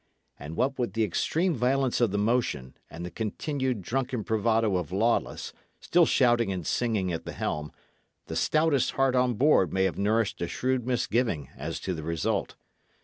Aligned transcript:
And 0.39 0.55
what 0.55 0.79
with 0.79 0.93
the 0.93 1.03
extreme 1.03 1.53
violence 1.53 2.01
of 2.01 2.09
the 2.09 2.17
motion, 2.17 2.75
and 2.89 3.05
the 3.05 3.11
continued 3.11 3.83
drunken 3.83 4.23
bravado 4.23 4.77
of 4.77 4.91
Lawless, 4.91 5.53
still 5.79 6.07
shouting 6.07 6.51
and 6.51 6.65
singing 6.65 7.13
at 7.13 7.23
the 7.23 7.33
helm, 7.33 7.71
the 8.25 8.35
stoutest 8.35 8.93
heart 8.93 9.15
on 9.15 9.35
board 9.35 9.71
may 9.71 9.83
have 9.83 9.99
nourished 9.99 10.41
a 10.41 10.47
shrewd 10.47 10.87
misgiving 10.87 11.49
as 11.55 11.79
to 11.81 11.93
the 11.93 12.01
result. 12.01 12.55